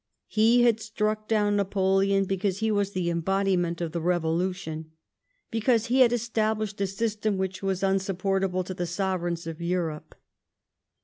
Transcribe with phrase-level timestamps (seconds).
[0.25, 4.89] He had struck down Napoleon because he was the em bodiment of the Revolution;
[5.51, 10.15] because he had established a system which was unsupportable to the sovereigns of Europe.